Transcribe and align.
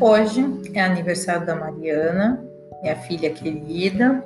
Hoje 0.00 0.42
é 0.72 0.80
aniversário 0.80 1.44
da 1.44 1.54
Mariana, 1.54 2.42
minha 2.80 2.96
filha 2.96 3.28
querida, 3.28 4.24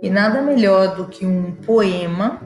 e 0.00 0.08
nada 0.08 0.40
melhor 0.40 0.94
do 0.94 1.08
que 1.08 1.26
um 1.26 1.50
poema 1.50 2.40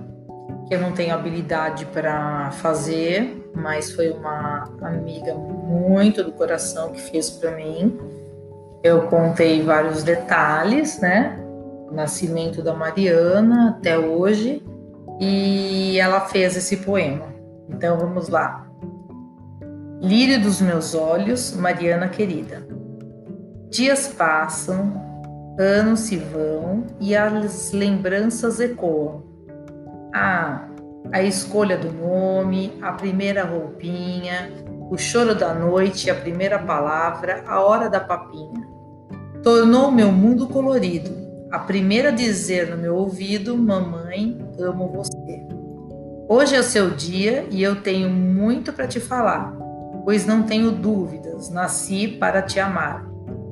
que 0.66 0.74
eu 0.74 0.80
não 0.80 0.92
tenho 0.92 1.12
habilidade 1.12 1.84
para 1.84 2.50
fazer, 2.52 3.50
mas 3.54 3.92
foi 3.92 4.08
uma 4.08 4.66
amiga 4.80 5.34
muito 5.34 6.24
do 6.24 6.32
coração 6.32 6.90
que 6.90 7.02
fez 7.02 7.28
para 7.28 7.50
mim. 7.50 7.98
Eu 8.82 9.08
contei 9.08 9.62
vários 9.62 10.02
detalhes, 10.02 10.98
né? 11.00 11.38
Nascimento 11.92 12.62
da 12.62 12.72
Mariana 12.72 13.76
até 13.78 13.98
hoje, 13.98 14.64
e 15.20 15.98
ela 16.00 16.22
fez 16.22 16.56
esse 16.56 16.78
poema. 16.78 17.26
Então 17.68 17.98
vamos 17.98 18.30
lá. 18.30 18.66
Lírio 20.04 20.38
dos 20.38 20.60
meus 20.60 20.94
olhos, 20.94 21.56
Mariana 21.56 22.08
querida. 22.08 22.62
Dias 23.70 24.06
passam, 24.06 24.92
anos 25.58 26.00
se 26.00 26.18
vão 26.18 26.84
e 27.00 27.16
as 27.16 27.72
lembranças 27.72 28.60
ecoam. 28.60 29.22
Ah, 30.14 30.68
a 31.10 31.22
escolha 31.22 31.78
do 31.78 31.90
nome, 31.90 32.74
a 32.82 32.92
primeira 32.92 33.44
roupinha, 33.44 34.52
o 34.90 34.98
choro 34.98 35.34
da 35.34 35.54
noite, 35.54 36.10
a 36.10 36.14
primeira 36.14 36.58
palavra, 36.58 37.42
a 37.46 37.62
hora 37.62 37.88
da 37.88 37.98
papinha. 37.98 38.68
Tornou 39.42 39.90
meu 39.90 40.12
mundo 40.12 40.46
colorido. 40.48 41.10
A 41.50 41.60
primeira 41.60 42.10
a 42.10 42.12
dizer 42.12 42.68
no 42.68 42.76
meu 42.76 42.94
ouvido: 42.94 43.56
Mamãe, 43.56 44.38
amo 44.60 44.86
você. 44.86 45.46
Hoje 46.28 46.56
é 46.56 46.60
o 46.60 46.62
seu 46.62 46.90
dia 46.90 47.46
e 47.50 47.62
eu 47.62 47.80
tenho 47.80 48.10
muito 48.10 48.70
para 48.70 48.86
te 48.86 49.00
falar 49.00 49.63
pois 50.04 50.26
não 50.26 50.42
tenho 50.42 50.70
dúvidas, 50.70 51.48
nasci 51.48 52.06
para 52.06 52.42
te 52.42 52.60
amar. 52.60 53.04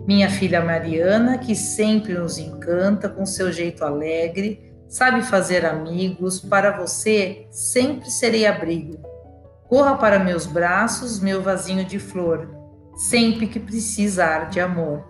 Minha 0.06 0.28
filha 0.28 0.60
Mariana, 0.62 1.38
que 1.38 1.54
sempre 1.54 2.14
nos 2.14 2.36
encanta 2.36 3.08
com 3.08 3.24
seu 3.24 3.50
jeito 3.50 3.84
alegre, 3.84 4.72
sabe 4.88 5.22
fazer 5.22 5.64
amigos, 5.64 6.40
para 6.40 6.76
você 6.76 7.46
sempre 7.50 8.10
serei 8.10 8.46
abrigo. 8.46 8.98
Corra 9.68 9.96
para 9.96 10.18
meus 10.18 10.44
braços, 10.44 11.18
meu 11.18 11.40
vasinho 11.40 11.84
de 11.84 11.98
flor, 11.98 12.48
sempre 12.96 13.46
que 13.46 13.58
precisar 13.58 14.50
de 14.50 14.60
amor. 14.60 15.04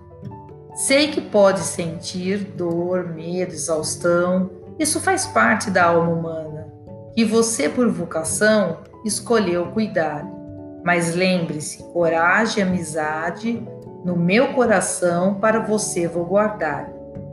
Sei 0.74 1.08
que 1.08 1.20
pode 1.20 1.60
sentir 1.60 2.38
dor, 2.38 3.08
medo, 3.08 3.52
exaustão, 3.52 4.50
isso 4.78 5.00
faz 5.00 5.26
parte 5.26 5.70
da 5.70 5.84
alma 5.84 6.10
humana, 6.10 6.66
que 7.14 7.24
você, 7.24 7.68
por 7.68 7.90
vocação, 7.90 8.78
escolheu 9.04 9.66
cuidar. 9.66 10.41
Mas 10.84 11.14
lembre-se, 11.14 11.82
coragem 11.92 12.64
e 12.64 12.66
amizade 12.66 13.68
no 14.04 14.16
meu 14.16 14.52
coração 14.52 15.34
para 15.34 15.60
você 15.60 16.08
vou 16.08 16.24
guardar. 16.24 16.90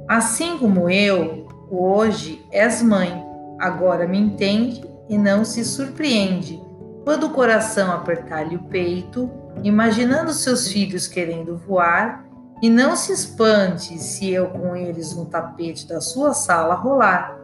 Assim 0.07 0.57
como 0.57 0.89
eu, 0.89 1.47
hoje 1.69 2.45
és 2.51 2.81
mãe, 2.81 3.25
agora 3.59 4.07
me 4.07 4.19
entende 4.19 4.83
e 5.07 5.17
não 5.17 5.43
se 5.43 5.65
surpreende 5.65 6.61
quando 7.03 7.25
o 7.25 7.31
coração 7.31 7.91
apertar-lhe 7.91 8.55
o 8.55 8.63
peito, 8.63 9.31
imaginando 9.63 10.31
seus 10.31 10.67
filhos 10.67 11.07
querendo 11.07 11.57
voar, 11.57 12.23
e 12.61 12.69
não 12.69 12.95
se 12.95 13.13
espante 13.13 13.97
se 13.97 14.29
eu 14.29 14.47
com 14.49 14.75
eles 14.75 15.15
no 15.15 15.25
tapete 15.25 15.87
da 15.87 16.01
sua 16.01 16.33
sala 16.33 16.75
rolar. 16.75 17.39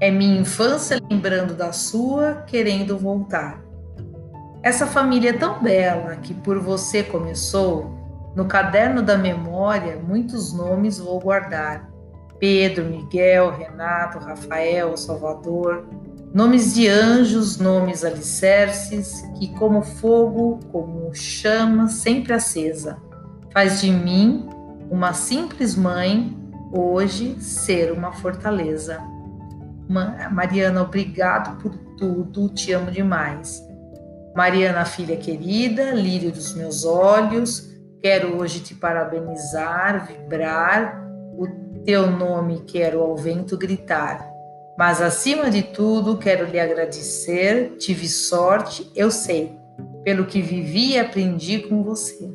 É 0.00 0.10
minha 0.10 0.40
infância 0.40 1.00
lembrando 1.08 1.54
da 1.54 1.72
sua, 1.72 2.42
querendo 2.46 2.98
voltar. 2.98 3.62
Essa 4.62 4.86
família 4.86 5.30
é 5.30 5.32
tão 5.32 5.62
bela 5.62 6.16
que 6.16 6.34
por 6.34 6.58
você 6.58 7.02
começou, 7.02 7.98
no 8.36 8.44
caderno 8.44 9.02
da 9.02 9.16
memória, 9.16 9.96
muitos 9.96 10.52
nomes 10.52 10.98
vou 10.98 11.18
guardar. 11.18 11.88
Pedro, 12.38 12.84
Miguel, 12.84 13.50
Renato, 13.50 14.18
Rafael, 14.18 14.96
Salvador, 14.96 15.86
nomes 16.32 16.74
de 16.74 16.88
anjos, 16.88 17.58
nomes 17.58 18.04
alicerces, 18.04 19.22
que 19.38 19.48
como 19.54 19.82
fogo, 19.82 20.60
como 20.70 21.14
chama 21.14 21.88
sempre 21.88 22.34
acesa, 22.34 22.98
faz 23.52 23.80
de 23.80 23.90
mim, 23.90 24.48
uma 24.90 25.14
simples 25.14 25.74
mãe, 25.74 26.36
hoje 26.70 27.40
ser 27.40 27.92
uma 27.92 28.12
fortaleza. 28.12 29.00
Mariana, 30.30 30.82
obrigado 30.82 31.60
por 31.62 31.74
tudo, 31.96 32.48
te 32.50 32.72
amo 32.72 32.90
demais. 32.90 33.69
Mariana, 34.34 34.84
filha 34.84 35.16
querida, 35.16 35.90
lírio 35.90 36.30
dos 36.30 36.54
meus 36.54 36.84
olhos, 36.84 37.68
quero 38.00 38.38
hoje 38.38 38.60
te 38.60 38.74
parabenizar, 38.74 40.06
vibrar, 40.06 41.04
o 41.36 41.48
teu 41.84 42.10
nome 42.10 42.62
quero 42.66 43.00
ao 43.00 43.16
vento 43.16 43.56
gritar. 43.56 44.28
Mas 44.78 45.02
acima 45.02 45.50
de 45.50 45.62
tudo, 45.62 46.16
quero 46.16 46.46
lhe 46.46 46.58
agradecer, 46.58 47.76
tive 47.76 48.08
sorte, 48.08 48.90
eu 48.94 49.10
sei, 49.10 49.52
pelo 50.04 50.24
que 50.24 50.40
vivi 50.40 50.92
e 50.92 50.98
aprendi 50.98 51.58
com 51.58 51.82
você. 51.82 52.30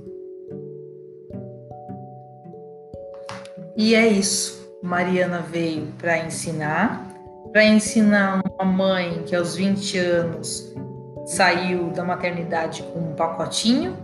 E 3.76 3.96
é 3.96 4.08
isso. 4.08 4.64
Mariana 4.84 5.40
veio 5.40 5.88
para 5.98 6.20
ensinar, 6.20 7.12
para 7.52 7.66
ensinar 7.66 8.42
uma 8.54 8.66
mãe 8.66 9.24
que 9.26 9.36
aos 9.36 9.56
20 9.56 9.98
anos 9.98 10.76
saiu 11.26 11.90
da 11.90 12.04
maternidade 12.04 12.84
com 12.94 13.00
um 13.00 13.16
pacotinho 13.16 13.98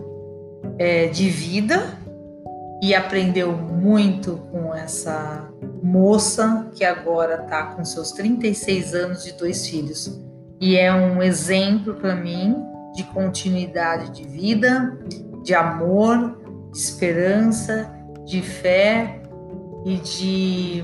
é, 0.77 1.07
de 1.07 1.29
vida 1.29 1.97
e 2.81 2.95
aprendeu 2.95 3.51
muito 3.51 4.37
com 4.51 4.73
essa 4.73 5.47
moça 5.83 6.67
que 6.73 6.83
agora 6.83 7.43
está 7.43 7.63
com 7.67 7.85
seus 7.85 8.11
36 8.11 8.95
anos 8.95 9.27
e 9.27 9.33
dois 9.33 9.67
filhos. 9.67 10.19
E 10.59 10.77
é 10.77 10.91
um 10.91 11.21
exemplo 11.21 11.95
para 11.95 12.15
mim 12.15 12.55
de 12.95 13.03
continuidade 13.05 14.11
de 14.11 14.27
vida, 14.27 14.97
de 15.43 15.53
amor, 15.53 16.37
de 16.71 16.77
esperança, 16.77 17.91
de 18.25 18.41
fé 18.41 19.21
e 19.85 19.97
de, 19.97 20.83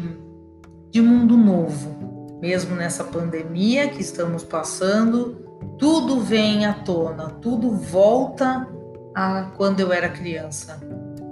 de 0.91 1.01
mundo 1.01 1.35
novo. 1.35 1.97
Mesmo 2.41 2.75
nessa 2.75 3.03
pandemia 3.03 3.89
que 3.89 4.01
estamos 4.01 4.43
passando, 4.43 5.46
tudo 5.77 6.19
vem 6.19 6.65
à 6.65 6.73
tona, 6.73 7.29
tudo 7.41 7.71
volta 7.71 8.67
a 9.15 9.51
quando 9.55 9.79
eu 9.79 9.91
era 9.91 10.09
criança. 10.09 10.79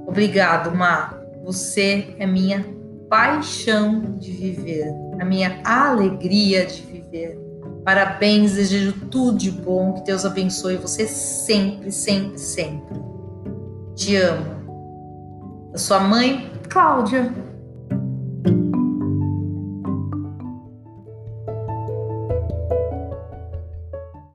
Obrigado, 0.07 0.75
Má. 0.75 1.19
Você 1.43 2.15
é 2.17 2.25
minha 2.25 2.65
paixão 3.09 4.17
de 4.17 4.31
viver, 4.31 4.87
a 5.19 5.25
minha 5.25 5.61
alegria 5.63 6.65
de 6.65 6.81
viver. 6.81 7.39
Parabéns, 7.83 8.53
desejo 8.53 8.93
tudo 9.11 9.37
de 9.37 9.51
bom, 9.51 9.93
que 9.93 10.05
Deus 10.05 10.25
abençoe 10.25 10.77
você 10.77 11.05
sempre, 11.05 11.91
sempre, 11.91 12.39
sempre. 12.39 12.99
Te 13.95 14.15
amo. 14.15 14.55
A 15.73 15.77
sua 15.77 15.99
mãe, 15.99 16.51
Cláudia. 16.67 17.44